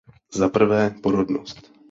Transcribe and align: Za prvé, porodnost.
Za 0.33 0.49
prvé, 0.49 0.95
porodnost. 1.03 1.71